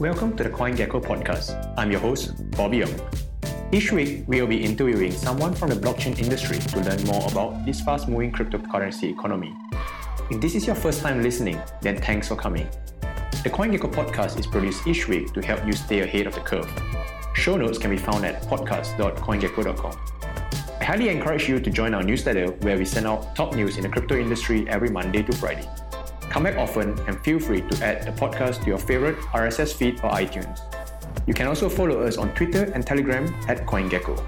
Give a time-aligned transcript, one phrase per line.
[0.00, 1.74] Welcome to the CoinGecko podcast.
[1.76, 3.00] I'm your host, Bobby Ong.
[3.72, 7.66] Each week, we will be interviewing someone from the blockchain industry to learn more about
[7.66, 9.52] this fast moving cryptocurrency economy.
[10.30, 12.68] If this is your first time listening, then thanks for coming.
[13.42, 16.70] The CoinGecko podcast is produced each week to help you stay ahead of the curve.
[17.34, 19.98] Show notes can be found at podcast.coingecko.com.
[20.80, 23.82] I highly encourage you to join our newsletter where we send out top news in
[23.82, 25.68] the crypto industry every Monday to Friday.
[26.30, 29.94] Come back often and feel free to add the podcast to your favorite RSS feed
[30.04, 30.60] or iTunes.
[31.26, 34.22] You can also follow us on Twitter and Telegram at CoinGecko.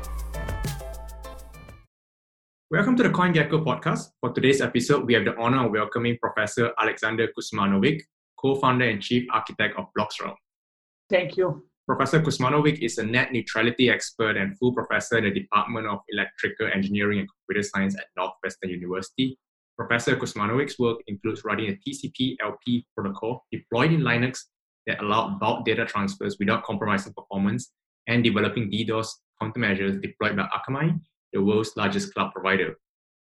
[2.70, 4.12] Welcome to the CoinGecko podcast.
[4.20, 8.00] For today's episode, we have the honor of welcoming Professor Alexander Kuzmanovic,
[8.38, 10.36] co-founder and chief architect of Bloxroute.
[11.10, 11.64] Thank you.
[11.86, 16.68] Professor Kuzmanovic is a net neutrality expert and full professor in the Department of Electrical
[16.72, 19.36] Engineering and Computer Science at Northwestern University
[19.80, 24.40] Professor Kuzmanovic's work includes writing a TCP/LP protocol deployed in Linux
[24.86, 27.72] that allowed bulk data transfers without compromising performance,
[28.06, 29.08] and developing DDoS
[29.42, 31.00] countermeasures deployed by Akamai,
[31.32, 32.76] the world's largest cloud provider.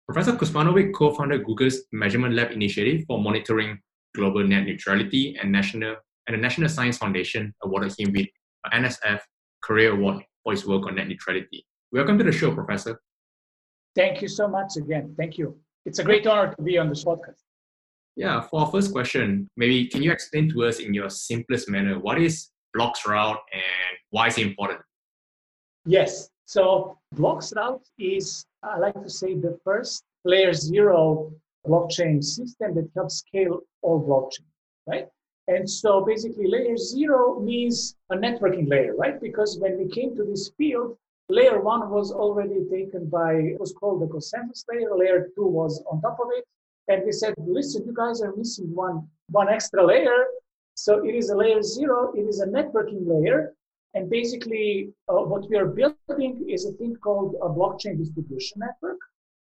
[0.08, 3.78] Professor Kuzmanovic co-founded Google's Measurement Lab initiative for monitoring
[4.16, 5.94] global net neutrality and national
[6.26, 8.26] and the National Science Foundation awarded him with
[8.72, 9.20] an NSF
[9.62, 11.64] Career Award for his work on net neutrality.
[11.92, 13.00] Welcome to the show, Professor.
[13.94, 15.14] Thank you so much again.
[15.16, 15.60] Thank you.
[15.84, 17.42] It's a great honor to be on this podcast.
[18.14, 21.98] Yeah, for our first question, maybe can you explain to us in your simplest manner
[21.98, 24.80] what is Bloxroute and why is it important?
[25.84, 26.30] Yes.
[26.44, 31.32] So Bloxroute is, I like to say, the first layer zero
[31.66, 34.46] blockchain system that helps scale all blockchain,
[34.86, 35.08] right?
[35.48, 39.20] And so basically layer zero means a networking layer, right?
[39.20, 40.96] Because when we came to this field,
[41.36, 44.94] Layer one was already taken by, it was called the consensus layer.
[44.94, 46.44] Layer two was on top of it.
[46.88, 50.20] And we said, listen, you guys are missing one, one extra layer.
[50.74, 52.12] So it is a layer zero.
[52.20, 53.54] It is a networking layer.
[53.94, 59.00] And basically, uh, what we are building is a thing called a blockchain distribution network.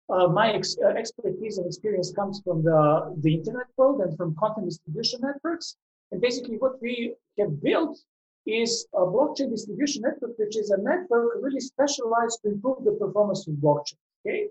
[0.09, 4.35] Uh, my ex- uh, expertise and experience comes from the, the internet world and from
[4.37, 5.77] content distribution networks.
[6.11, 7.97] And basically, what we have built
[8.47, 13.47] is a blockchain distribution network, which is a network really specialized to improve the performance
[13.49, 13.99] of blockchain.
[14.27, 14.49] Okay,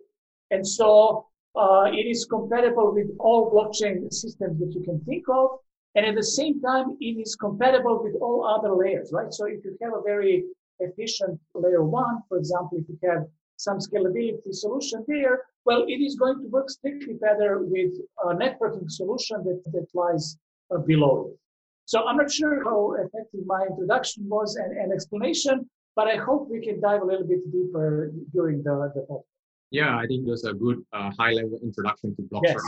[0.52, 1.26] and so
[1.56, 5.60] uh, it is compatible with all blockchain systems that you can think of,
[5.96, 9.34] and at the same time, it is compatible with all other layers, right?
[9.34, 10.44] So if you have a very
[10.80, 13.24] efficient layer one, for example, if you have
[13.58, 17.94] some scalability solution there, well, it is going to work strictly better with
[18.26, 20.38] a networking solution that, that lies
[20.74, 21.40] uh, below it.
[21.86, 26.50] So I'm not sure how effective my introduction was and, and explanation, but I hope
[26.50, 29.26] we can dive a little bit deeper during the, the talk.
[29.72, 32.44] Yeah, I think there's a good uh, high-level introduction to Bloxroute.
[32.44, 32.62] Yes.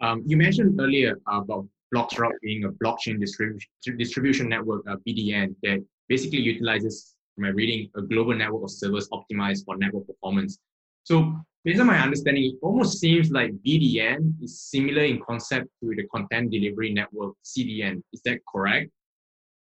[0.00, 5.84] Um, you mentioned earlier about Bloxroute being a blockchain distribu- distribution network, uh, BDN, that
[6.08, 10.58] basically utilizes, from my reading, a global network of servers optimized for network performance.
[11.04, 11.34] So
[11.64, 16.06] based on my understanding, it almost seems like BDN is similar in concept to the
[16.14, 18.02] content delivery network CDN.
[18.12, 18.90] Is that correct?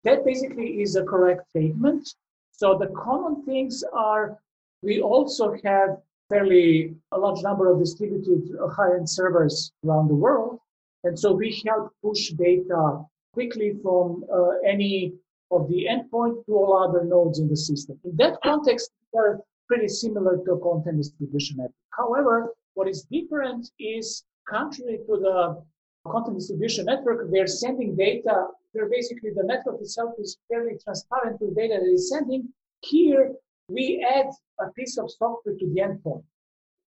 [0.04, 2.15] That basically is a correct statement.
[2.53, 4.38] So the common things are
[4.83, 10.59] we also have fairly a large number of distributed high-end servers around the world.
[11.04, 13.03] And so we help push data
[13.33, 15.15] quickly from uh, any
[15.50, 17.99] of the endpoint to all other nodes in the system.
[18.04, 21.75] In that context, are pretty similar to a content distribution network.
[21.91, 25.62] However, what is different is contrary to the
[26.10, 28.48] content distribution network, they're sending data.
[28.72, 32.53] They're basically the network itself is fairly transparent to the data that is sending.
[32.82, 33.32] Here,
[33.69, 34.26] we add
[34.60, 36.24] a piece of software to the endpoint.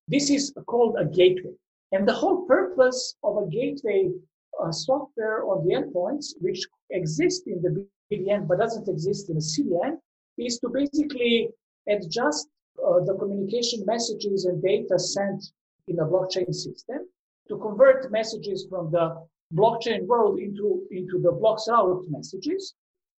[0.07, 1.53] This is called a gateway.
[1.91, 4.11] And the whole purpose of a gateway
[4.61, 9.39] uh, software on the endpoints, which exists in the BDN but doesn't exist in a
[9.39, 9.97] CDN,
[10.37, 11.49] is to basically
[11.89, 12.47] adjust
[12.85, 15.51] uh, the communication messages and data sent
[15.87, 17.07] in a blockchain system
[17.47, 19.15] to convert messages from the
[19.53, 22.73] blockchain world into, into the Bloxroute messages.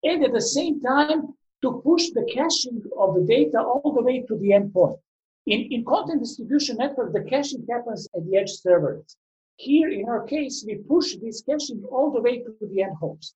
[0.04, 1.34] And at the same time,
[1.64, 5.00] to push the caching of the data all the way to the endpoint.
[5.48, 9.16] In, in content distribution network, the caching happens at the edge servers.
[9.56, 13.34] Here, in our case, we push this caching all the way to the end host.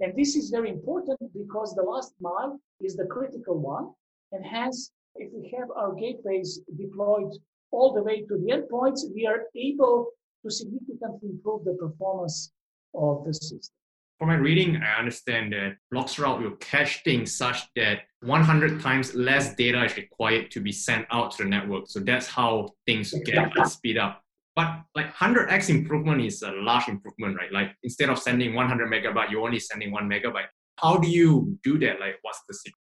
[0.00, 3.92] And this is very important because the last mile is the critical one
[4.32, 7.32] and hence if we have our gateways deployed
[7.70, 10.10] all the way to the endpoints, we are able
[10.44, 12.52] to significantly improve the performance
[12.94, 13.74] of the system.
[14.18, 19.54] From my reading, I understand that Bloxroute will cache things such that 100 times less
[19.54, 21.84] data is required to be sent out to the network.
[21.86, 24.22] So that's how things get speed up.
[24.56, 27.52] But like 100x improvement is a large improvement, right?
[27.52, 30.48] Like instead of sending 100 megabyte, you're only sending one megabyte.
[30.78, 32.00] How do you do that?
[32.00, 32.87] Like, what's the secret?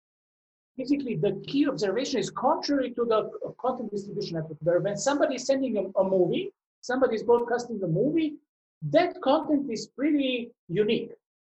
[0.76, 3.30] Basically, the key observation is contrary to the
[3.60, 7.86] content distribution network, where when somebody is sending a, a movie, somebody is broadcasting the
[7.86, 8.36] movie,
[8.90, 11.10] that content is pretty unique.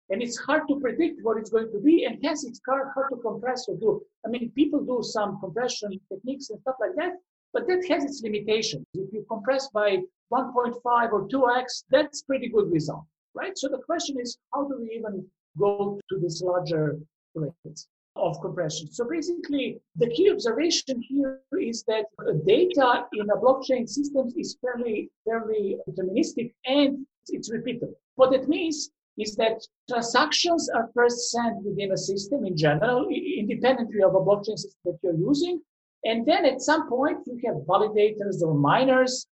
[0.10, 3.12] And it's hard to predict what it's going to be, and hence it's hard, hard
[3.12, 4.02] to compress or do.
[4.26, 7.14] I mean, people do some compression techniques and stuff like that,
[7.54, 8.86] but that has its limitations.
[8.94, 9.98] If you compress by
[10.34, 13.58] 1.5 or 2x, that's pretty good result, right?
[13.58, 15.26] So the question is, how do we even
[15.58, 17.00] go to this larger
[17.36, 18.92] rates of compression?
[18.92, 22.06] So basically, the key observation here is that
[22.46, 27.94] data in a blockchain system is fairly, fairly deterministic and it's repeatable.
[28.16, 34.02] What it means is that transactions are first sent within a system in general, independently
[34.04, 35.62] of a blockchain system that you're using.
[36.04, 39.28] And then at some point, you have validators or miners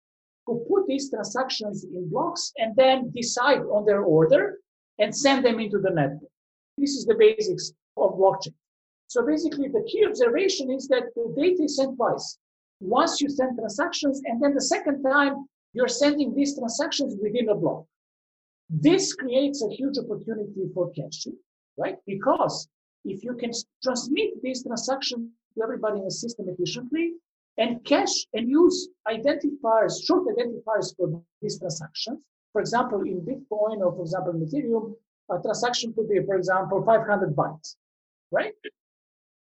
[0.46, 4.58] who put these transactions in blocks and then decide on their order
[4.98, 6.31] and send them into the network.
[6.76, 8.54] This is the basics of blockchain.
[9.08, 12.38] So basically, the key observation is that the data is sent twice.
[12.81, 17.55] Once you send transactions, and then the second time, you're sending these transactions within a
[17.55, 17.84] block.
[18.69, 21.37] This creates a huge opportunity for caching,
[21.78, 21.96] right?
[22.06, 22.69] Because
[23.06, 23.50] if you can
[23.82, 27.14] transmit these transactions to everybody in the system efficiently
[27.56, 32.19] and cache and use identifiers, short identifiers for these transactions.
[32.52, 34.94] For example, in Bitcoin or for example in Ethereum,
[35.31, 37.76] a transaction could be, for example, 500 bytes,
[38.31, 38.52] right?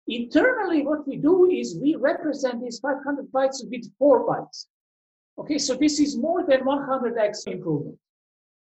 [0.07, 4.67] Internally, what we do is we represent these 500 bytes with four bytes.
[5.37, 7.97] Okay, so this is more than 100x improvement.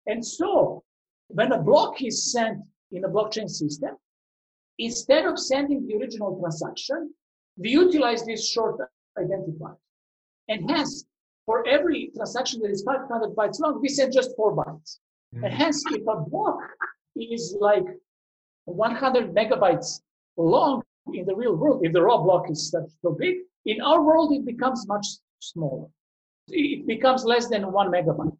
[0.06, 0.82] And so
[1.28, 2.60] when a block is sent
[2.92, 3.96] in a blockchain system,
[4.78, 7.12] instead of sending the original transaction,
[7.58, 8.76] we utilize this short
[9.18, 9.76] identifier.
[10.48, 11.04] And hence,
[11.44, 14.98] for every transaction that is 500 bytes long, we send just four bytes.
[15.34, 15.44] Mm-hmm.
[15.44, 16.58] And hence, if a block
[17.16, 17.84] is like
[18.64, 20.00] 100 megabytes
[20.38, 20.82] long
[21.14, 24.44] in the real world, if the raw block is so big, in our world, it
[24.44, 25.06] becomes much
[25.40, 25.88] smaller.
[26.48, 28.36] It becomes less than one megabyte.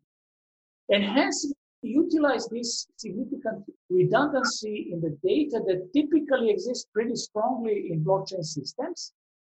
[0.91, 8.05] And hence, utilize this significant redundancy in the data that typically exists pretty strongly in
[8.05, 9.13] blockchain systems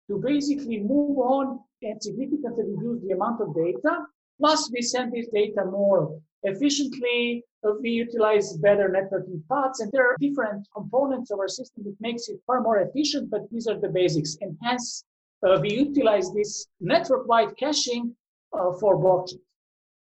[0.08, 4.04] to basically move on and significantly reduce the amount of data.
[4.38, 7.44] Plus, we send this data more efficiently.
[7.80, 12.28] We utilize better networking paths, and there are different components of our system that makes
[12.28, 13.30] it far more efficient.
[13.30, 15.04] But these are the basics, and hence
[15.46, 18.14] uh, we utilize this network-wide caching
[18.52, 19.40] uh, for blockchain.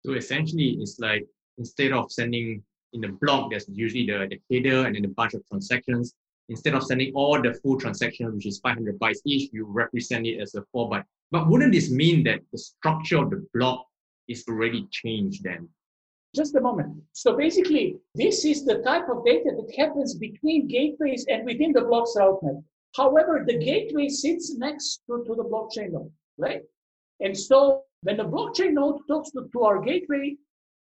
[0.06, 1.27] So essentially, it's like
[1.57, 2.63] instead of sending
[2.94, 6.13] in the block, there's usually the, the header and then a bunch of transactions.
[6.48, 10.39] Instead of sending all the full transaction, which is 500 bytes each, you represent it
[10.39, 11.04] as a four byte.
[11.31, 13.86] But wouldn't this mean that the structure of the block
[14.30, 15.68] is already changed then?
[16.36, 16.96] Just a moment.
[17.14, 21.81] So basically, this is the type of data that happens between gateways and within the
[21.81, 22.64] Bloxroute network.
[22.96, 26.64] However, the gateway sits next to, to the blockchain node, right?
[27.20, 30.38] And so when the blockchain node talks to, to our gateway,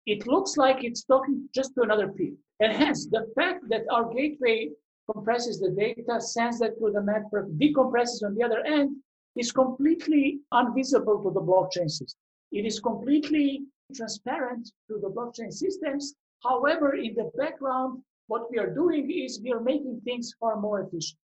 [0.06, 2.32] it looks like it's talking just to another peer.
[2.60, 4.70] And hence, the fact that our gateway
[5.12, 8.96] compresses the data, sends that to the network, decompresses on the other end,
[9.36, 12.18] is completely invisible to the blockchain system.
[12.52, 13.62] It is completely
[13.94, 16.14] transparent to the blockchain systems.
[16.42, 20.80] However, in the background, what we are doing is we are making things far more
[20.80, 21.18] efficient.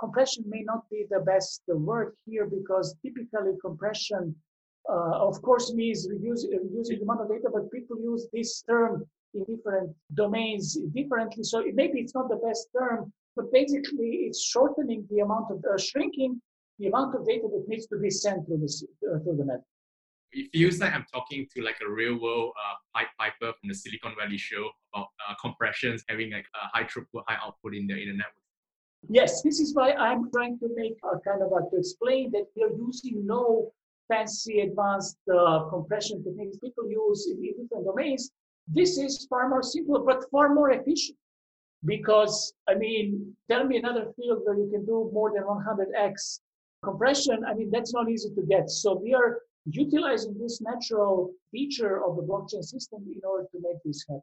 [0.00, 4.34] Compression may not be the best word here because typically compression
[4.88, 9.04] uh, of course means reducing the amount of data, but people use this term
[9.34, 11.42] in different domains differently.
[11.42, 15.76] So maybe it's not the best term, but basically it's shortening the amount of uh,
[15.76, 16.40] shrinking
[16.78, 19.62] the amount of data that needs to be sent through the uh, through the net.
[20.32, 23.74] It feels like I'm talking to like a real world uh, Pied Piper from the
[23.74, 27.94] Silicon Valley show about uh, compressions having like a high throughput, high output in the
[27.94, 28.46] in the network.
[29.08, 32.46] Yes, this is why I'm trying to make a kind of like to explain that
[32.56, 33.72] we are using no
[34.08, 38.30] fancy advanced uh, compression techniques people use in, in different domains.
[38.68, 41.16] This is far more simple, but far more efficient.
[41.84, 46.40] Because, I mean, tell me another field where you can do more than 100x
[46.82, 47.44] compression.
[47.46, 48.70] I mean, that's not easy to get.
[48.70, 53.82] So we are utilizing this natural feature of the blockchain system in order to make
[53.84, 54.22] this happen.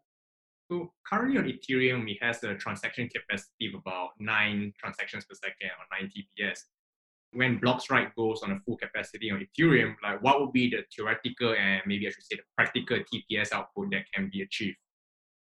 [0.72, 5.72] So currently on Ethereum, it has a transaction capacity of about nine transactions per second
[5.78, 6.62] or nine TPS
[7.34, 11.54] when Bloxroute goes on a full capacity on Ethereum, like what would be the theoretical
[11.54, 14.78] and maybe I should say the practical TPS output that can be achieved?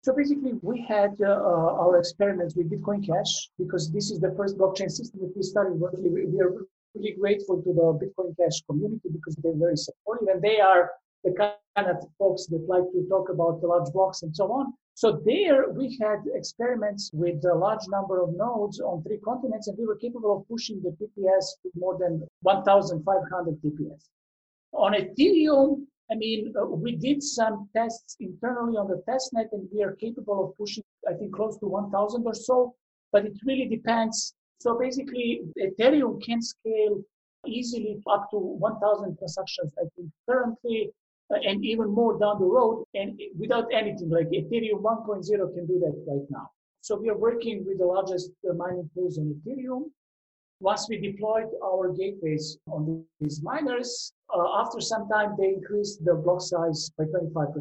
[0.02, 4.32] So basically, we had uh, uh, our experiments with Bitcoin Cash because this is the
[4.36, 6.12] first blockchain system that we started working.
[6.12, 6.52] We are
[6.98, 10.90] really grateful to the Bitcoin Cash community because they're very supportive and they are
[11.24, 11.32] the
[11.76, 14.72] kind of folks that like to talk about the large blocks and so on.
[14.94, 19.78] So there we had experiments with a large number of nodes on three continents, and
[19.78, 24.08] we were capable of pushing the TPS to more than 1,500 TPS.
[24.72, 29.84] On Ethereum, I mean, uh, we did some tests internally on the testnet, and we
[29.84, 32.74] are capable of pushing, I think, close to 1,000 or so.
[33.12, 34.34] But it really depends.
[34.58, 37.02] So basically, Ethereum can scale
[37.46, 40.92] easily up to 1,000 transactions, I think, currently
[41.30, 46.04] and even more down the road and without anything like ethereum 1.0 can do that
[46.08, 46.48] right now.
[46.80, 49.90] So we are working with the largest uh, mining pools on ethereum.
[50.60, 56.14] Once we deployed our gateways on these miners uh, after some time they increased the
[56.14, 57.52] block size by 25%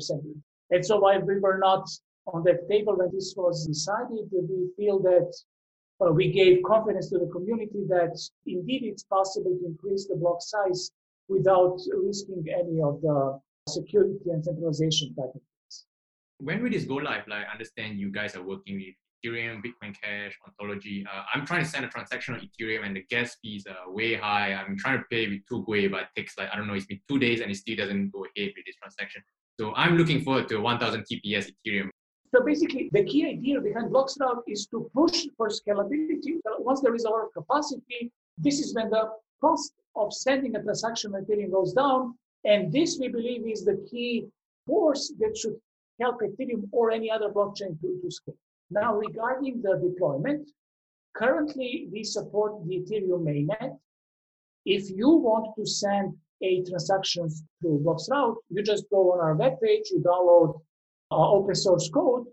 [0.71, 1.87] and so while we were not
[2.27, 5.31] on that table when this was decided we feel that
[6.01, 10.41] uh, we gave confidence to the community that indeed it's possible to increase the block
[10.41, 10.91] size
[11.27, 15.85] without risking any of the security and centralization type of things.
[16.39, 17.27] When will this go live?
[17.27, 21.05] Like, I understand you guys are working with Ethereum, Bitcoin Cash, Ontology.
[21.11, 24.13] Uh, I'm trying to send a transaction on Ethereum and the gas fees are way
[24.13, 24.53] high.
[24.53, 26.85] I'm trying to pay with two Gwei, but it takes like, I don't know, it's
[26.85, 29.23] been two days and it still doesn't go ahead with this transaction.
[29.59, 31.89] So I'm looking forward to 1000 TPS Ethereum.
[32.33, 36.39] So basically, the key idea behind Bloxroute is to push for scalability.
[36.59, 40.61] Once there is a lot of capacity, this is when the cost of sending a
[40.61, 42.15] transaction on Ethereum goes down
[42.45, 44.27] and this, we believe, is the key
[44.65, 45.55] force that should
[45.99, 48.35] help Ethereum or any other blockchain to, to scale.
[48.69, 50.49] Now, regarding the deployment,
[51.15, 53.77] currently we support the Ethereum mainnet.
[54.65, 57.29] If you want to send a transaction
[57.59, 60.61] through Bloxroute, you just go on our webpage, you download
[61.09, 62.25] Uh, open source code,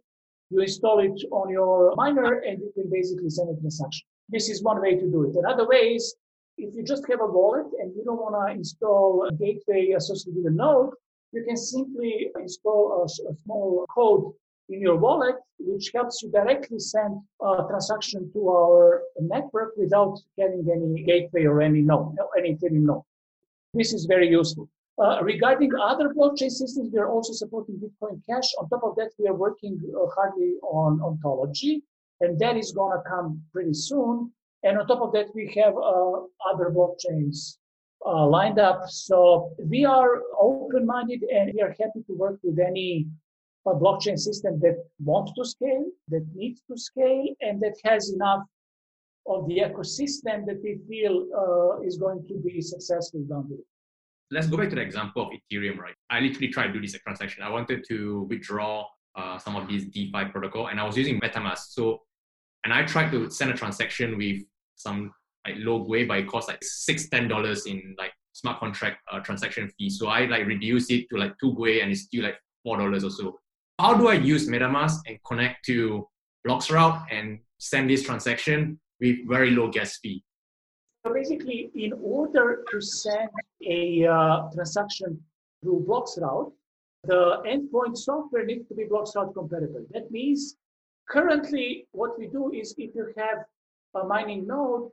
[0.50, 4.04] you install it on your miner, and you can basically send a transaction.
[4.28, 5.36] This is one way to do it.
[5.36, 6.16] Another way is
[6.58, 10.42] if you just have a wallet and you don't want to install a gateway associated
[10.42, 10.90] with a node,
[11.32, 14.32] you can simply install a, a, small code
[14.68, 20.66] in your wallet, which helps you directly send a transaction to our network without getting
[20.68, 23.02] any gateway or any node, any Ethereum node.
[23.72, 24.68] This is very useful.
[24.96, 28.48] Uh, regarding other blockchain systems, we are also supporting Bitcoin Cash.
[28.60, 31.82] On top of that, we are working uh, hardly on ontology,
[32.20, 34.30] and that is going to come pretty soon.
[34.62, 37.58] And on top of that, we have uh, other blockchains
[38.06, 38.88] uh, lined up.
[38.88, 43.06] So we are open-minded and we are happy to work with any
[43.66, 48.42] uh, blockchain system that wants to scale, that needs to scale, and that has enough
[49.26, 53.73] of the ecosystem that we feel uh, is going to be successful down the road.
[54.34, 55.94] Let's go back to the example of Ethereum, right?
[56.10, 57.44] I literally tried to do this transaction.
[57.44, 61.66] I wanted to withdraw uh, some of these DeFi protocol, and I was using MetaMask.
[61.68, 62.02] So,
[62.64, 64.42] and I tried to send a transaction with
[64.74, 65.12] some
[65.46, 69.20] like low Gwei, but it costs like six ten dollars in like smart contract uh,
[69.20, 69.88] transaction fee.
[69.88, 73.04] So I like reduce it to like two Gwei and it's still like four dollars
[73.04, 73.38] or so.
[73.78, 76.08] How do I use MetaMask and connect to
[76.44, 80.24] Bloxroute and send this transaction with very low gas fee?
[81.12, 83.28] Basically, in order to send
[83.66, 85.22] a uh, transaction
[85.62, 86.52] through Bloxroute,
[87.04, 89.84] the endpoint software needs to be Bloxroute compatible.
[89.90, 90.56] That means
[91.08, 93.44] currently what we do is if you have
[93.94, 94.88] a mining node,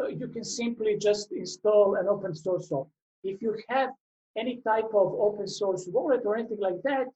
[0.00, 2.90] uh, you can simply just install an open source software.
[3.22, 3.90] If you have
[4.36, 7.06] any type of open source wallet or anything like that,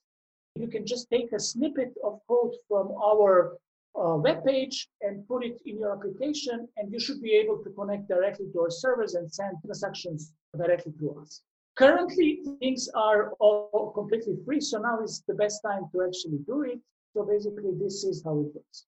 [0.55, 3.57] you can just take a snippet of code from our
[3.99, 7.71] uh, web page and put it in your application, and you should be able to
[7.71, 11.43] connect directly to our servers and send transactions directly to us.
[11.77, 16.63] Currently, things are all completely free, so now is the best time to actually do
[16.63, 16.79] it.
[17.15, 18.87] So basically, this is how it works.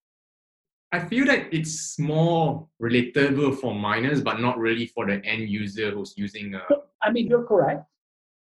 [0.91, 5.91] I feel that it's more relatable for miners, but not really for the end user
[5.91, 6.55] who's using.
[6.55, 6.63] A...
[7.03, 7.85] I mean, you're correct.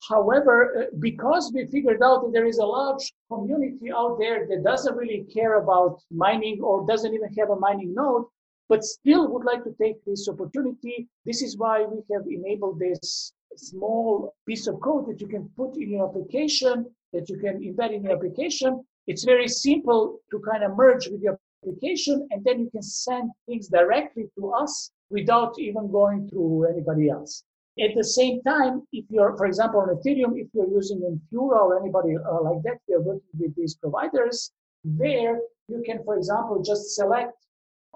[0.07, 4.63] However, uh, because we figured out that there is a large community out there that
[4.63, 8.25] doesn't really care about mining or doesn't even have a mining node,
[8.69, 13.33] but still would like to take this opportunity, this is why we have enabled this
[13.55, 17.93] small piece of code that you can put in your application, that you can embed
[17.93, 18.83] in your application.
[19.07, 23.31] It's very simple to kind of merge with your application, and then you can send
[23.47, 27.43] things directly to us without even going through anybody else.
[27.79, 31.79] At the same time, if you're, for example, on Ethereum, if you're using Infura or
[31.79, 34.51] anybody uh, like that, are working with these providers.
[34.83, 37.33] There, you can, for example, just select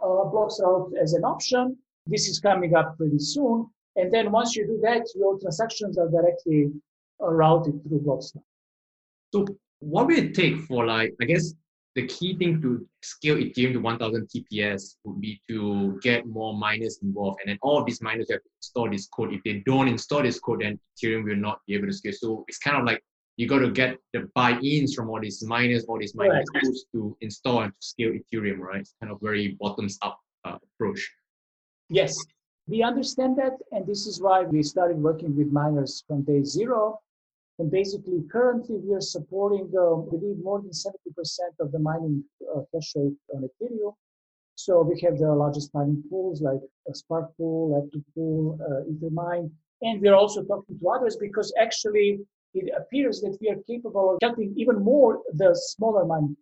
[0.02, 1.78] uh, Bloxroute as an option.
[2.06, 3.68] This is coming up pretty soon.
[3.96, 6.72] And then once you do that, your transactions are directly
[7.22, 8.44] uh, routed through Bloxroute.
[9.34, 9.48] So
[9.80, 11.54] what will it take for like, I guess
[11.96, 17.00] the key thing to scale Ethereum to 1000 TPS would be to get more miners
[17.04, 17.40] involved.
[17.42, 19.34] And then all of these miners have to install this code.
[19.34, 22.14] If they don't install this code, then Ethereum will not be able to scale.
[22.16, 23.04] So it's kind of like
[23.36, 26.64] you got to get the buy-ins from all these miners, all these miners Right.
[26.94, 28.82] to install and to scale Ethereum, right?
[28.82, 31.12] It's kind of very bottoms-up uh, approach.
[31.90, 32.18] Yes,
[32.68, 37.02] we understand that, and this is why we started working with miners from day zero.
[37.62, 40.90] And basically, currently we are supporting, uh, we need more than 70%
[41.60, 42.24] of the mining
[42.56, 43.94] uh, hash rate on Ethereum.
[44.56, 46.60] So we have the largest mining pools like
[46.94, 49.52] Spark Pool, Lepto Pool, uh, Ethermine,
[49.84, 52.22] and we are also talking to others because actually
[52.56, 56.36] it appears that we are capable of helping even more the smaller mining,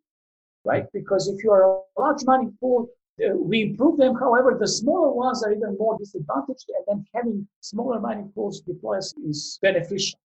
[0.64, 0.86] right?
[0.94, 2.88] Because if you are a large mining pool,
[3.22, 4.16] uh, we improve them.
[4.16, 9.04] However, the smaller ones are even more disadvantaged, and then having smaller mining pools deployed
[9.28, 10.18] is beneficial.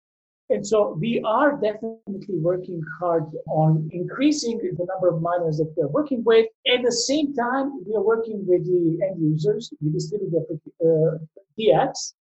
[0.53, 5.88] And so we are definitely working hard on increasing the number of miners that we're
[5.88, 6.45] working with.
[6.72, 11.17] At the same time, we are working with the end users, with distributed uh,
[11.57, 12.13] DApps,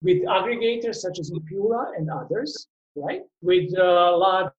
[0.00, 3.22] with aggregators such as Infura and others, right?
[3.40, 4.52] With uh, large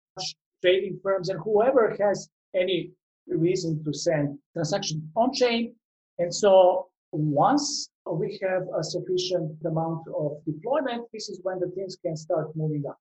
[0.62, 2.92] trading firms and whoever has any
[3.28, 5.74] reason to send transactions on chain.
[6.20, 11.96] And so once we have a sufficient amount of deployment, this is when the things
[12.06, 13.00] can start moving up.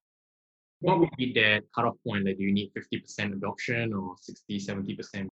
[0.83, 2.25] What would be the cutoff point?
[2.25, 5.27] Like, do you need 50% adoption or 60, 70%?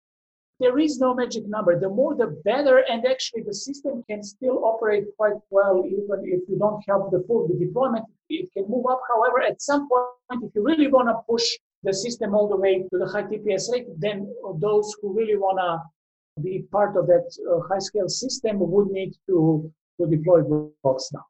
[0.60, 1.80] There is no magic number.
[1.80, 2.84] The more, the better.
[2.90, 7.24] And actually, the system can still operate quite well, even if you don't have the
[7.26, 8.04] full deployment.
[8.28, 9.00] It can move up.
[9.08, 11.46] However, at some point, if you really want to push
[11.82, 15.58] the system all the way to the high TPS rate, then those who really want
[15.58, 21.08] to be part of that uh, high scale system would need to, to deploy blocks
[21.12, 21.24] now.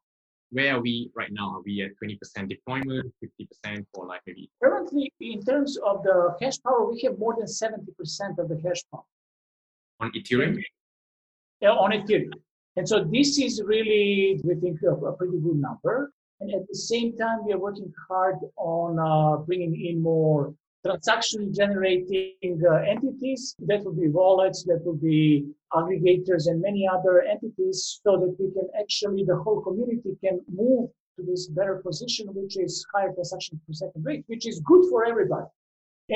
[0.51, 1.55] Where are we right now?
[1.55, 4.49] Are we at 20% deployment, 50% or like maybe?
[4.63, 8.83] Currently, in terms of the hash power, we have more than 70% of the hash
[8.91, 9.03] power.
[9.99, 10.61] On Ethereum?
[11.61, 12.31] Yeah, on Ethereum.
[12.77, 16.11] And so this is really, we think, a, a pretty good number.
[16.39, 20.53] And at the same time, we are working hard on uh, bringing in more
[20.85, 23.55] transaction generating uh, entities.
[23.59, 28.51] That will be wallets, that will be aggregators and many other entities so that we
[28.51, 33.59] can actually, the whole community can move to this better position, which is higher transaction
[33.67, 35.47] per second rate, which is good for everybody.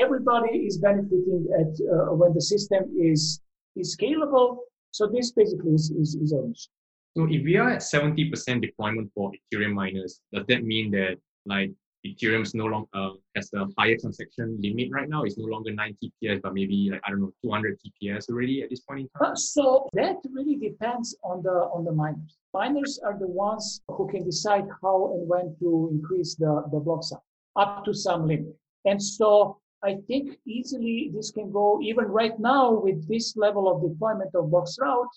[0.00, 3.40] Everybody is benefiting at uh, when the system is,
[3.76, 4.58] is scalable.
[4.90, 6.70] So this basically is, is, is our mission.
[7.16, 11.70] So if we are at 70% deployment for Ethereum miners, does that mean that like
[12.06, 15.22] Ethereum's no longer uh, has a higher transaction limit right now?
[15.24, 18.70] It's no longer 9 TPS, but maybe like I don't know 200 TPS already at
[18.70, 19.32] this point in time.
[19.32, 22.36] Uh, so that really depends on the on the miners.
[22.52, 27.04] Miners are the ones who can decide how and when to increase the the block
[27.04, 27.18] size
[27.56, 28.56] up to some limit.
[28.84, 33.82] And so I think easily this can go even right now with this level of
[33.82, 35.14] deployment of Bloxroute.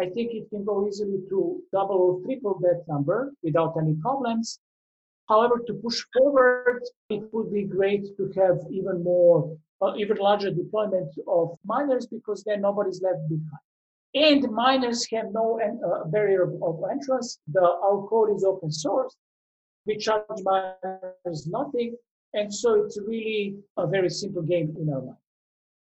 [0.00, 4.60] I think it can go easily to double or triple that number without any problems.
[5.28, 10.50] However, to push forward, it would be great to have even more, uh, even larger
[10.50, 13.64] deployment of miners because then nobody's left behind.
[14.14, 17.38] And miners have no uh, barrier of, of entrance.
[17.52, 19.14] The, our code is open source.
[19.86, 21.94] We charge miners nothing.
[22.32, 25.16] And so it's really a very simple game in our mind.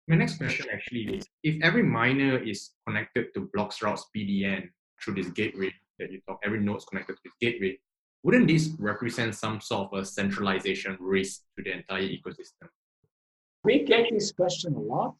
[0.09, 4.69] My next question actually is if every miner is connected to Bloxroutes BDN
[5.01, 7.77] through this gateway that you talk, every node is connected to this gateway,
[8.23, 12.67] wouldn't this represent some sort of a centralization risk to the entire ecosystem?
[13.63, 15.15] We get this question a lot,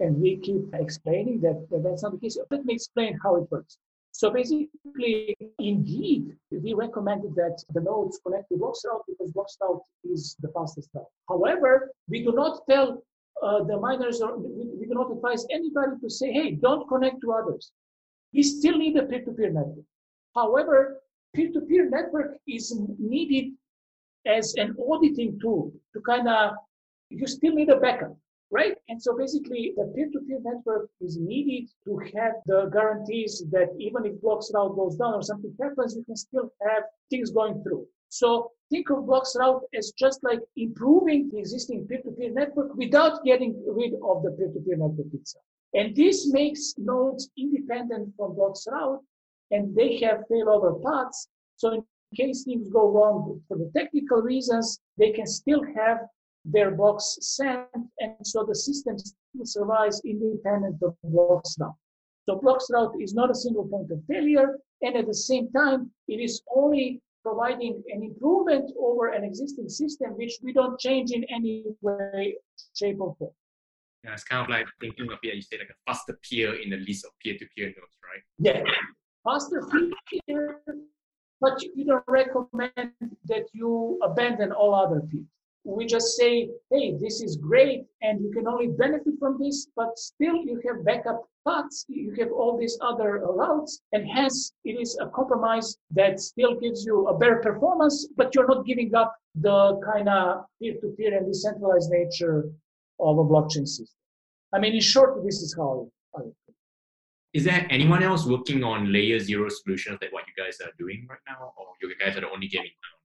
[0.00, 2.38] and we keep explaining that, that that's not the case.
[2.50, 3.78] Let me explain how it works.
[4.12, 10.48] So basically, indeed, we recommended that the nodes connect to Bloxroute because Bloxroute is the
[10.48, 11.06] fastest route.
[11.28, 13.02] However, we do not tell
[13.42, 17.22] uh, the miners, or we, we do not advise anybody to say, hey, don't connect
[17.22, 17.72] to others.
[18.34, 19.86] We still need a peer-to-peer network.
[20.34, 21.01] However,
[21.34, 23.52] peer-to-peer network is needed
[24.26, 26.52] as an auditing tool to kind of,
[27.10, 28.16] you still need a backup,
[28.50, 28.76] right?
[28.88, 34.14] And so basically the peer-to-peer network is needed to have the guarantees that even if
[34.22, 37.86] Bloxroute goes down or something happens, you can still have things going through.
[38.08, 43.94] So think of Bloxroute as just like improving the existing peer-to-peer network without getting rid
[43.94, 45.44] of the peer-to-peer network itself.
[45.74, 49.00] And this makes nodes independent from Bloxroute
[49.52, 51.28] and they have failover paths.
[51.56, 51.84] So in
[52.16, 55.98] case things go wrong for the technical reasons, they can still have
[56.44, 57.68] their blocks sent,
[58.00, 61.76] and so the system still survives independent of blocks Bloxroute.
[62.26, 66.20] So Bloxroute is not a single point of failure, and at the same time, it
[66.20, 71.64] is only providing an improvement over an existing system, which we don't change in any
[71.80, 72.36] way,
[72.76, 73.30] shape, or form.
[74.02, 76.70] Yeah, it's kind of like thinking of it, you say like a faster peer in
[76.70, 78.22] the list of peer-to-peer nodes, right?
[78.40, 78.64] Yeah,
[79.26, 80.60] peer,
[81.40, 82.92] but you don't recommend
[83.26, 85.26] that you abandon all other peers.
[85.64, 89.96] we just say, hey, this is great and you can only benefit from this, but
[89.98, 94.98] still you have backup paths, you have all these other routes, and hence it is
[95.00, 99.80] a compromise that still gives you a better performance, but you're not giving up the
[99.84, 102.50] kind of peer-to-peer and decentralized nature
[103.00, 103.98] of a blockchain system.
[104.52, 106.20] I mean, in short, this is how I
[107.32, 111.06] is there anyone else working on layer zero solutions like what you guys are doing
[111.08, 112.98] right now, or you guys are the only game in town?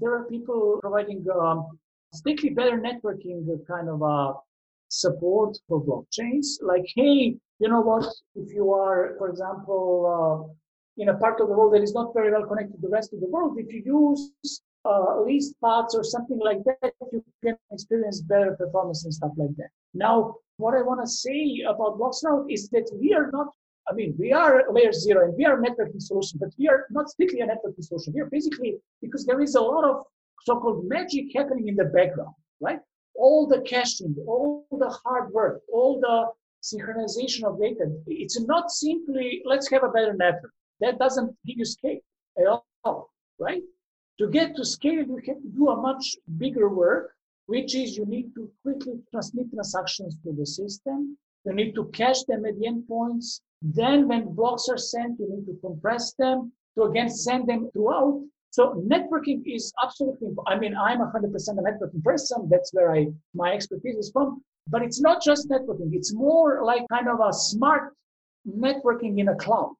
[0.00, 1.78] There are people providing um,
[2.12, 4.32] strictly better networking kind of uh,
[4.88, 6.46] support for blockchains.
[6.60, 8.06] Like, hey, you know what?
[8.34, 12.12] If you are, for example, uh, in a part of the world that is not
[12.14, 15.94] very well connected to the rest of the world, if you use uh, least paths
[15.94, 19.68] or something like that, you can experience better performance and stuff like that.
[19.94, 21.40] Now, what I want to say
[21.72, 23.48] about Bloxroute is that we are not,
[23.90, 27.10] I mean, we are layer zero and we are networking solution, but we are not
[27.10, 28.12] strictly a networking solution.
[28.14, 29.96] We are basically, because there is a lot of
[30.46, 32.80] so-called magic happening in the background, right?
[33.16, 36.16] All the caching, all the hard work, all the
[36.70, 37.84] synchronization of data.
[38.06, 40.52] It's not simply, let's have a better network.
[40.80, 41.98] That doesn't give you scale
[42.38, 42.46] at
[42.84, 43.62] all, right?
[44.18, 47.14] To get to scale, you have to do a much bigger work
[47.46, 51.16] which is you need to quickly transmit transactions to the system.
[51.44, 53.40] You need to cache them at the endpoints.
[53.60, 58.22] Then when blocks are sent, you need to compress them to again send them throughout.
[58.50, 62.48] So networking is absolutely, I mean, I'm 100% a networking person.
[62.50, 64.42] That's where I, my expertise is from.
[64.68, 65.90] But it's not just networking.
[65.92, 67.94] It's more like kind of a smart
[68.46, 69.74] networking in a cloud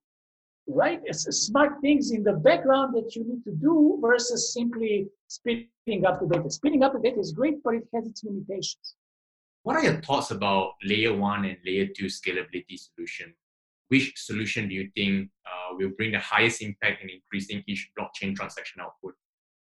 [0.74, 1.00] right?
[1.04, 6.20] It's smart things in the background that you need to do versus simply speeding up
[6.20, 6.50] the data.
[6.50, 8.94] Speeding up the data is great, but it has its limitations.
[9.62, 13.32] What are your thoughts about layer one and layer two scalability solution?
[13.88, 18.35] Which solution do you think uh, will bring the highest impact in increasing each blockchain
[18.35, 19.14] transaction output?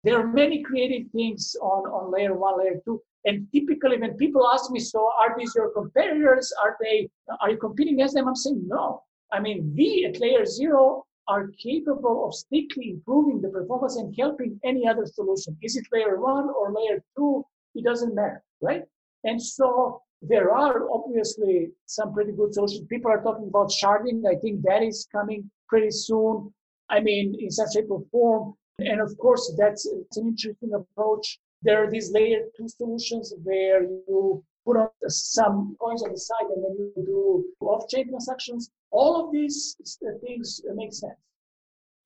[0.05, 3.03] There are many creative things on, on layer one, layer two.
[3.25, 6.53] And typically when people ask me, so are these your competitors?
[6.63, 7.09] Are they,
[7.41, 8.29] are you competing against them?
[8.29, 9.03] I'm saying no.
[9.35, 14.61] I mean, we at layer zero are capable of strictly improving the performance and helping
[14.65, 15.57] any other solution.
[15.61, 17.45] Is it layer one or layer two?
[17.75, 18.85] It doesn't matter, right?
[19.25, 22.87] And so there are obviously some pretty good solutions.
[22.89, 24.23] People are talking about sharding.
[24.25, 26.55] I think that is coming pretty soon.
[26.89, 28.55] I mean, in some shape or form.
[28.79, 31.41] And of course, that's an interesting approach.
[31.63, 36.49] There are these layer two solutions where you put on some coins on the side
[36.55, 38.71] and then you do off-chain transactions.
[38.95, 39.77] All of these
[40.07, 41.21] uh, things uh, make sense.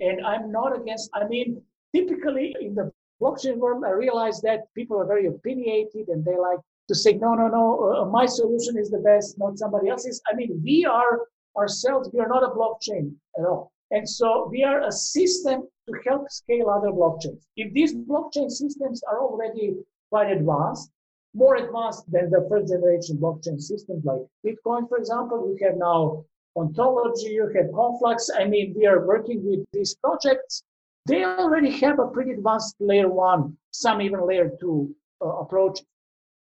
[0.01, 1.61] And I'm not against, I mean,
[1.94, 6.61] typically in the blockchain world, I realize that people are very opinionated and they like
[6.88, 10.22] to say, no, no, no, uh, uh, my solution is the best, not somebody else's.
[10.31, 11.27] I mean, we are
[11.59, 13.70] ourselves, we are not a blockchain at all.
[13.90, 17.42] And so we are a system to help scale other blockchains.
[17.57, 19.77] If these blockchain systems are already
[20.11, 20.90] quite advanced,
[21.35, 25.46] more advanced than the first generation blockchain systems like Bitcoin, for example.
[25.46, 26.24] We have now
[26.59, 28.31] ontology, you have Conflux.
[28.35, 30.62] I mean, we are working with these projects.
[31.07, 35.81] They already have a pretty advanced layer one, some even layer two uh, approach.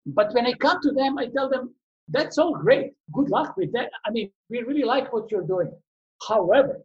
[0.05, 1.73] But when I come to them, I tell them,
[2.09, 2.93] that's all great.
[3.11, 3.89] Good luck with that.
[4.05, 5.71] I mean, we really like what you're doing.
[6.27, 6.81] However,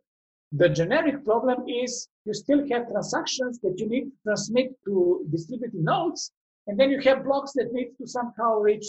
[0.50, 5.74] the generic problem is you still have transactions that you need to transmit to distributed
[5.74, 6.32] nodes
[6.66, 8.84] and then you have blocks that need to somehow reach.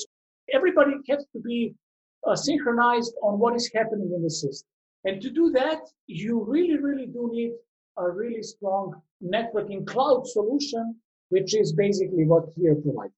[0.53, 1.73] Everybody has to be
[2.27, 4.67] uh, synchronized on what is happening in the system.
[5.05, 7.53] And to do that, you really, really do need
[7.97, 10.95] a really strong networking cloud solution,
[11.29, 13.13] which is basically what here provides.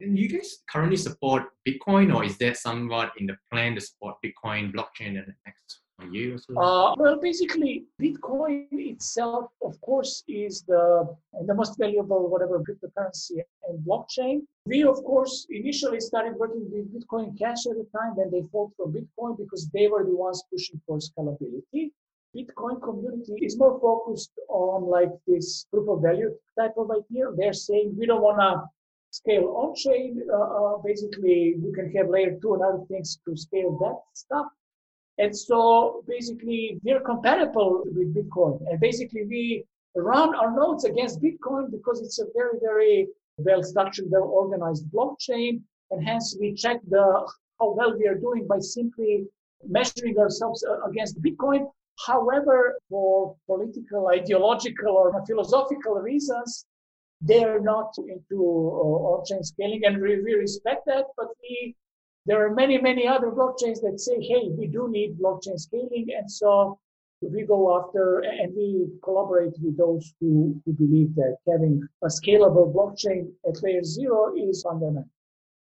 [0.00, 4.16] And you guys currently support Bitcoin, or is that somewhat in the plan to support
[4.24, 6.38] Bitcoin blockchain in the next you?
[6.56, 13.38] Uh, well, basically, Bitcoin itself, of course, is the the most valuable whatever cryptocurrency
[13.68, 14.40] and blockchain.
[14.66, 18.14] We, of course, initially started working with Bitcoin Cash at the time.
[18.16, 21.90] Then they fought for Bitcoin because they were the ones pushing for scalability.
[22.36, 27.26] Bitcoin community is more focused on like this proof of value type of idea.
[27.36, 28.62] They're saying we don't want to
[29.10, 30.22] scale on chain.
[30.32, 34.46] Uh, uh, basically, you can have layer two and other things to scale that stuff.
[35.18, 38.60] And so basically we're compatible with Bitcoin.
[38.68, 44.06] And basically we run our nodes against Bitcoin because it's a very, very well structured,
[44.10, 45.60] well organized blockchain.
[45.90, 47.26] And hence we check the
[47.60, 49.24] how well we are doing by simply
[49.68, 51.70] measuring ourselves uh, against Bitcoin.
[52.06, 56.66] However, for political, ideological, or philosophical reasons,
[57.20, 61.04] they're not into uh, on-chain scaling, and we, we respect that.
[61.16, 61.76] But we
[62.26, 66.06] there are many, many other blockchains that say, hey, we do need blockchain scaling.
[66.16, 66.78] And so
[67.20, 72.72] we go after and we collaborate with those who, who believe that having a scalable
[72.72, 75.08] blockchain at layer zero is fundamental.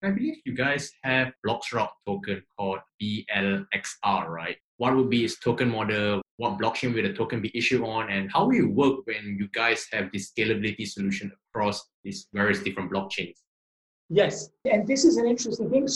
[0.04, 4.58] I believe you guys have Bloxroute token called BLXR, right?
[4.78, 6.22] What would be its token model?
[6.38, 8.12] What blockchain will the token be issued on?
[8.12, 12.60] And how will it work when you guys have this scalability solution across these various
[12.60, 13.36] different blockchains?
[14.10, 15.88] Yes, and this is an interesting thing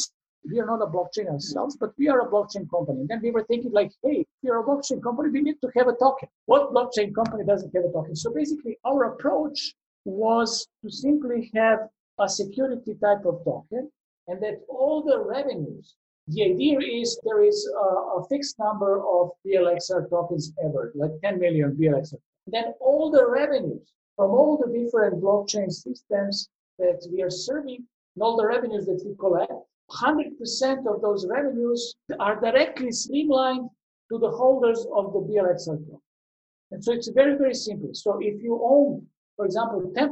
[0.47, 3.01] we are not a blockchain ourselves, but we are a blockchain company.
[3.01, 5.71] And then we were thinking like, hey, we are a blockchain company, we need to
[5.75, 6.29] have a token.
[6.45, 8.15] What blockchain company doesn't have a token?
[8.15, 9.75] So basically our approach
[10.05, 11.79] was to simply have
[12.19, 13.91] a security type of token
[14.27, 15.95] and that all the revenues,
[16.27, 21.39] the idea is there is a, a fixed number of BLXR tokens ever, like 10
[21.39, 22.19] million BLXR.
[22.47, 28.23] Then all the revenues from all the different blockchain systems that we are serving, and
[28.23, 29.51] all the revenues that we collect
[29.91, 33.69] 100% of those revenues are directly streamlined
[34.11, 35.99] to the holders of the BLX token.
[36.71, 37.89] And so it's very, very simple.
[37.93, 40.09] So if you own, for example, 10%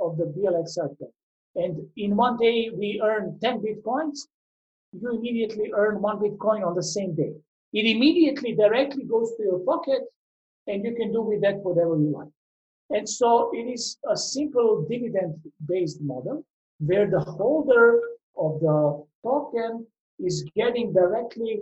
[0.00, 1.08] of the BLX token,
[1.56, 4.28] and in one day we earn 10 Bitcoins,
[4.92, 7.32] you immediately earn one Bitcoin on the same day.
[7.72, 10.02] It immediately directly goes to your pocket
[10.66, 12.28] and you can do with that whatever you like.
[12.90, 16.44] And so it is a simple dividend based model
[16.78, 18.00] where the holder
[18.36, 19.86] of the token
[20.18, 21.60] is getting directly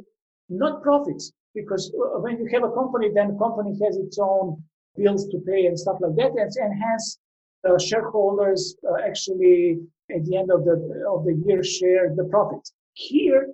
[0.48, 4.62] not profits because uh, when you have a company then the company has its own
[4.96, 7.18] bills to pay and stuff like that and, and hence
[7.64, 9.78] the shareholders uh, actually
[10.14, 10.76] at the end of the
[11.08, 13.48] of the year share the profits here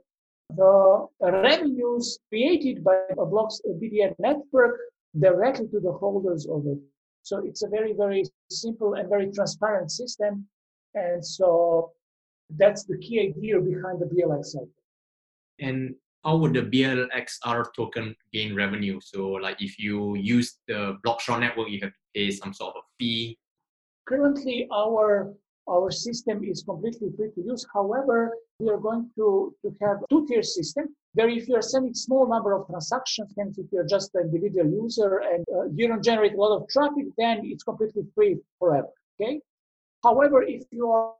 [0.57, 4.79] the revenues created by a blocks bdn network
[5.19, 6.79] directly to the holders of it.
[7.23, 10.47] So it's a very very simple and very transparent system
[10.95, 11.93] and so
[12.51, 14.69] that's the key idea behind the BLXR.
[15.61, 18.99] And how would the BLXR token gain revenue?
[19.03, 22.83] So, like if you use the Blockstream network, you have to pay some sort of
[22.99, 23.39] fee.
[24.07, 25.35] Currently, our
[25.69, 27.67] our system is completely free to use.
[27.73, 32.53] However, we are going to, to have two-tier system where if you're sending small number
[32.53, 36.37] of transactions, hence if you're just an individual user and uh, you don't generate a
[36.37, 38.89] lot of traffic, then it's completely free forever.
[39.19, 39.41] Okay.
[40.03, 41.15] However, if you are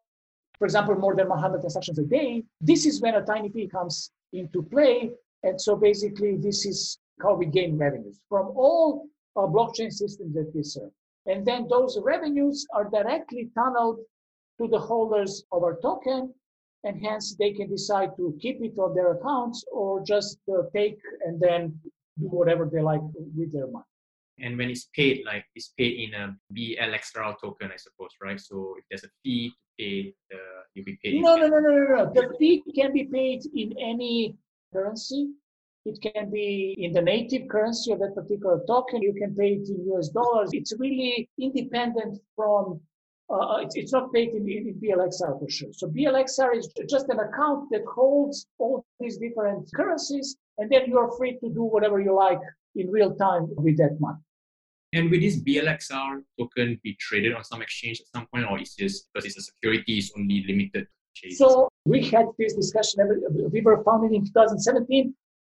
[0.59, 4.11] for example, more than 100 transactions a day, this is when a tiny fee comes
[4.33, 5.11] into play.
[5.43, 10.51] And so basically, this is how we gain revenues from all uh, blockchain systems that
[10.55, 10.91] we serve.
[11.27, 13.99] And then those revenues are directly tunneled
[14.61, 16.33] to the holders of our token,
[16.85, 20.99] and hence they can decide to keep it on their accounts or just uh, take
[21.25, 21.79] and then
[22.21, 23.01] do whatever they like
[23.37, 23.85] with their money.
[24.41, 28.41] And when it's paid, like it's paid in a BLXR token, I suppose, right?
[28.41, 30.37] So if there's a fee to pay, the,
[30.75, 31.23] you'll be paid.
[31.23, 32.13] No, no, no, no, no, no.
[32.13, 34.37] The fee can be paid in any
[34.73, 35.31] currency.
[35.85, 39.03] It can be in the native currency of that particular token.
[39.03, 40.51] You can pay it in US dollars.
[40.53, 42.81] It's really independent from,
[43.31, 45.73] uh, uh it's, it's not paid in, in, in BLXR for sure.
[45.73, 51.13] So BLXR is just an account that holds all these different currencies, and then you're
[51.19, 52.41] free to do whatever you like
[52.77, 54.24] in real time with that money.
[54.95, 58.75] And will this BLXR token be traded on some exchange at some point, or is
[58.77, 60.87] this because it's a security is only limited?
[61.37, 62.99] So we had this discussion.
[63.53, 65.15] We were founded in 2017,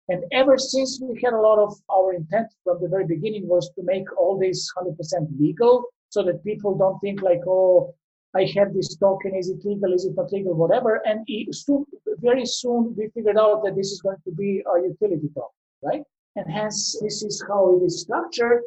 [0.09, 3.69] and ever since we had a lot of our intent from the very beginning was
[3.75, 4.95] to make all this 100%
[5.39, 7.93] legal, so that people don't think like, oh,
[8.35, 9.35] I have this token.
[9.35, 9.93] Is it legal?
[9.93, 10.53] Is it not legal?
[10.53, 11.01] Whatever.
[11.05, 11.85] And soon,
[12.19, 15.49] very soon, we figured out that this is going to be a utility token,
[15.83, 16.03] right?
[16.35, 18.63] And hence, this is how it is structured.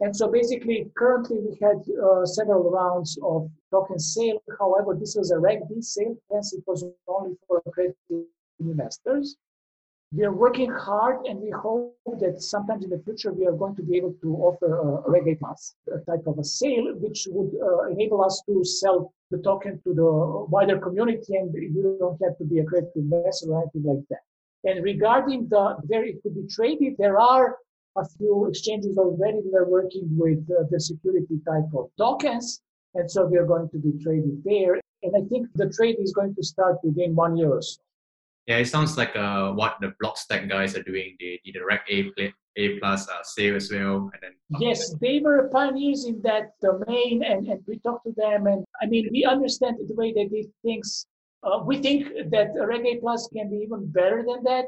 [0.00, 4.42] And so basically, currently we had uh, several rounds of token sale.
[4.58, 8.26] However, this was a Reg D sale, hence it was only for accredited
[8.58, 9.36] investors.
[10.16, 13.74] We are working hard and we hope that sometimes in the future we are going
[13.76, 17.52] to be able to offer a Reg A a type of a sale, which would
[17.60, 20.10] uh, enable us to sell the token to the
[20.54, 24.22] wider community and you don't have to be a accredited investor or anything like that.
[24.64, 27.56] And regarding the where it could be traded, there are
[27.96, 32.60] a few exchanges already that are working with uh, the security type of tokens.
[32.94, 34.80] And so we are going to be traded there.
[35.02, 37.80] And I think the trade is going to start within one year or so.
[38.46, 41.16] Yeah, it sounds like uh, what the Blockstack guys are doing.
[41.18, 42.12] They did a Reg A,
[42.56, 44.10] A plus uh, sale as well.
[44.12, 48.46] And then yes, they were pioneers in that domain, and, and we talked to them.
[48.46, 51.06] And I mean, we understand the way they did things
[51.44, 54.66] uh, we think that Reg A Plus can be even better than that,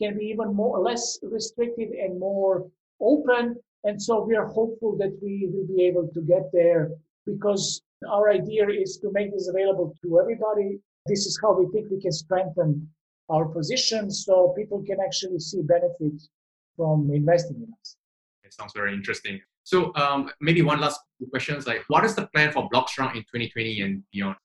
[0.00, 2.66] can be even more less restricted and more
[3.00, 3.56] open.
[3.84, 6.90] And so we are hopeful that we will be able to get there
[7.24, 10.78] because our idea is to make this available to everybody.
[11.06, 12.88] This is how we think we can strengthen
[13.28, 16.28] our position so people can actually see benefits
[16.76, 17.96] from investing in us.
[18.44, 19.40] It sounds very interesting.
[19.64, 23.22] So um, maybe one last question is like, what is the plan for Bloxroute in
[23.22, 24.36] 2020 and beyond?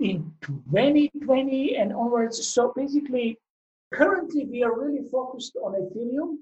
[0.00, 3.38] In 2020 and onwards, so basically,
[3.94, 6.38] currently we are really focused on Ethereum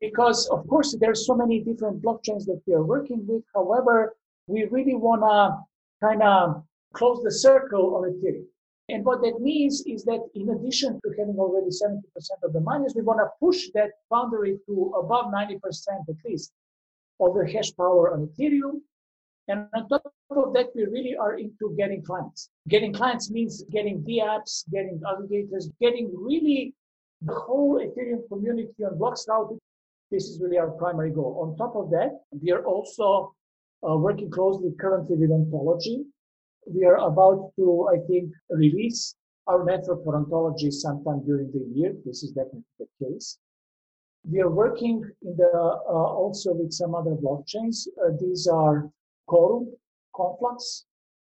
[0.00, 3.42] because, of course, there are so many different blockchains that we are working with.
[3.54, 4.14] However,
[4.46, 8.46] we really want to kind of close the circle on Ethereum.
[8.90, 12.02] And what that means is that in addition to having already 70%
[12.42, 15.56] of the miners, we want to push that boundary to above 90%
[16.08, 16.52] at least
[17.20, 18.80] of the hash power on Ethereum.
[19.48, 22.50] And on top of that, we really are into getting clients.
[22.68, 26.74] Getting clients means getting the apps, getting aggregators, getting really
[27.22, 29.58] the whole Ethereum community on Bloxroute.
[30.10, 31.38] This is really our primary goal.
[31.42, 33.34] On top of that, we are also
[33.86, 36.04] uh, working closely currently with Ontology
[36.66, 39.14] we are about to, I think, release
[39.46, 41.94] our network for ontology sometime during the year.
[42.04, 43.38] This is definitely the case.
[44.30, 47.86] We are working in the uh, also with some other blockchains.
[48.02, 48.90] Uh, these are
[49.26, 49.72] Quorum,
[50.14, 50.84] Conflux,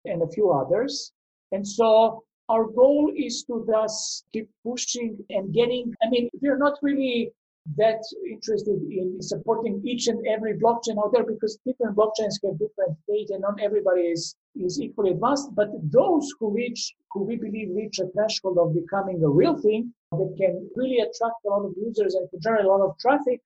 [0.05, 1.11] and a few others.
[1.51, 5.93] And so our goal is to thus keep pushing and getting.
[6.03, 7.31] I mean, we're not really
[7.77, 12.95] that interested in supporting each and every blockchain out there because different blockchains have different
[13.07, 15.49] data and not everybody is, is equally advanced.
[15.55, 19.91] But those who reach, who we believe reach a threshold of becoming a real thing
[20.11, 23.41] that can really attract a lot of users and generate a lot of traffic,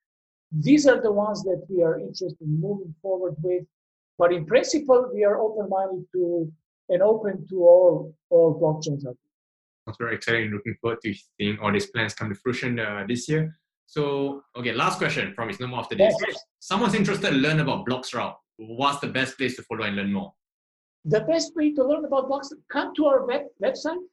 [0.52, 3.64] these are the ones that we are interested in moving forward with.
[4.20, 6.52] But in principle, we are open-minded to
[6.90, 9.04] and open to all, all blockchains.
[9.86, 10.52] That's very exciting.
[10.52, 13.58] Looking forward to seeing all these plans come to fruition uh, this year.
[13.86, 15.34] So, okay, last question.
[15.34, 16.14] Promise, no more after this.
[16.28, 16.38] Yes.
[16.60, 18.36] Someone's interested to learn about Bloxroute.
[18.58, 20.34] What's the best place to follow and learn more?
[21.06, 24.04] The best way to learn about Blocks, come to our web, website.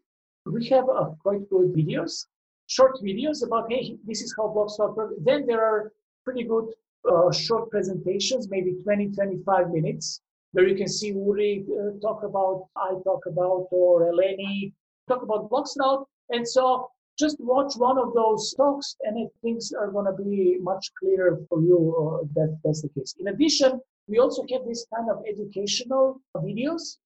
[0.47, 2.27] We have uh, quite good videos,
[2.69, 5.15] short videos about, hey, this is how Bloxroute works.
[5.25, 5.93] Then there are
[6.25, 6.67] pretty good
[7.11, 10.21] uh, short presentations, maybe 20, 25 minutes,
[10.53, 14.73] where you can see Uri uh, talk about, I talk about, or Eleni
[15.09, 16.05] talk about Bloxroute.
[16.31, 20.91] And so just watch one of those talks and things are going to be much
[20.99, 23.15] clearer for you uh, that that's the case.
[23.19, 26.99] In addition we also have this kind of educational videos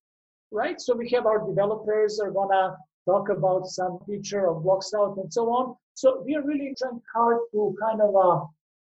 [0.51, 0.81] right?
[0.81, 5.33] So we have our developers are going to talk about some feature of Bloxroute and
[5.33, 5.77] so on.
[5.95, 8.45] So we are really trying hard to kind of uh,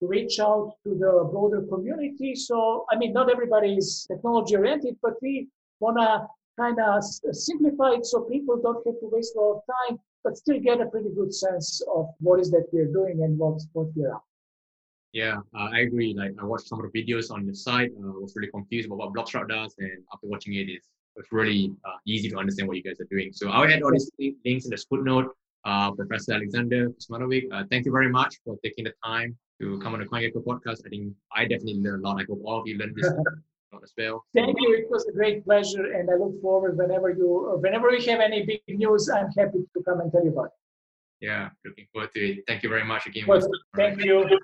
[0.07, 5.13] reach out to the broader community so i mean not everybody is technology oriented but
[5.21, 5.47] we
[5.79, 6.25] want to
[6.59, 10.37] kind of simplify it so people don't have to waste a lot of time but
[10.37, 13.87] still get a pretty good sense of what is that we're doing and what what
[13.95, 14.23] we're up.
[15.11, 16.15] Yeah, uh, I agree.
[16.17, 17.91] Like I watched some of the videos on your site.
[18.01, 20.87] Uh, I was really confused about what Bloxroute does, and after watching it, it's,
[21.17, 23.31] it's really uh, easy to understand what you guys are doing.
[23.31, 25.35] So I'll add all these links in the footnote.
[25.65, 29.93] Uh, Professor Alexander Kuzmanovic, uh, thank you very much for taking the time to come
[29.93, 30.85] on the CoinGecko podcast.
[30.85, 32.21] I think I definitely learned a lot.
[32.21, 33.11] I hope all of you learned this
[33.83, 34.25] as well.
[34.35, 34.75] Thank you.
[34.75, 38.45] It was a great pleasure, and I look forward whenever you, whenever we have any
[38.45, 40.51] big news, I'm happy to come and tell you about it.
[41.21, 42.43] Yeah, looking forward to it.
[42.47, 43.25] Thank you very much again.
[43.27, 43.39] Well,
[43.75, 44.05] thank right.
[44.05, 44.39] you.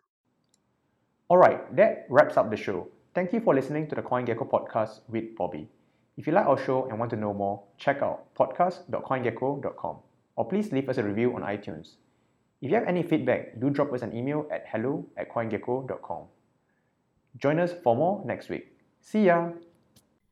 [1.28, 2.88] All right, that wraps up the show.
[3.14, 5.68] Thank you for listening to the CoinGecko podcast with Bobby.
[6.18, 9.98] If you like our show and want to know more, check out podcast.coingecko.com
[10.36, 11.96] or please leave us a review on iTunes.
[12.62, 16.24] If you have any feedback, do drop us an email at hello at coingecko.com.
[17.38, 18.76] Join us for more next week.
[19.00, 19.52] See ya.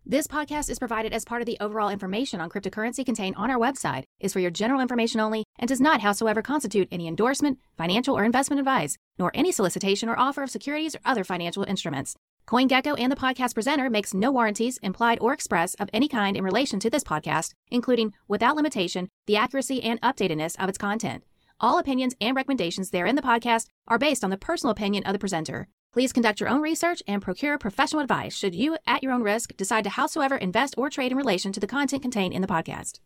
[0.05, 3.57] This podcast is provided as part of the overall information on cryptocurrency contained on our
[3.57, 8.17] website, is for your general information only, and does not howsoever constitute any endorsement, financial
[8.17, 12.15] or investment advice, nor any solicitation or offer of securities or other financial instruments.
[12.47, 16.43] CoinGecko and the podcast presenter makes no warranties, implied or express, of any kind in
[16.43, 21.23] relation to this podcast, including, without limitation, the accuracy and updatedness of its content.
[21.59, 25.13] All opinions and recommendations there in the podcast are based on the personal opinion of
[25.13, 25.67] the presenter.
[25.91, 29.57] Please conduct your own research and procure professional advice should you, at your own risk,
[29.57, 32.99] decide to howsoever invest or trade in relation to the content contained in the podcast.